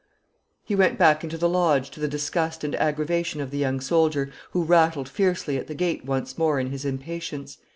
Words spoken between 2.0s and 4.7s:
disgust and aggravation of the young soldier, who